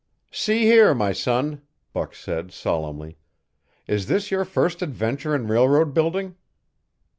"See 0.31 0.63
here, 0.65 0.95
my 0.95 1.13
son," 1.13 1.61
Buck 1.93 2.15
said 2.15 2.51
solemnly, 2.51 3.17
"is 3.85 4.07
this 4.07 4.31
your 4.31 4.45
first 4.45 4.81
adventure 4.81 5.35
in 5.35 5.45
railroad 5.45 5.93
building?" 5.93 6.37